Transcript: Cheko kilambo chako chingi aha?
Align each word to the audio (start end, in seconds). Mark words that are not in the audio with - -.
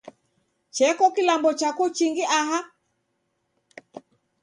Cheko 0.75 1.05
kilambo 1.15 1.49
chako 1.59 1.83
chingi 1.97 2.23
aha? 2.39 2.59